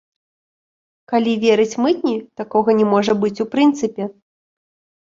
Калі 1.13 1.33
верыць 1.45 1.79
мытні, 1.83 2.15
такога 2.43 2.69
не 2.81 2.85
можа 2.95 3.13
быць 3.27 3.37
у 3.47 3.49
прынцыпе. 3.57 4.03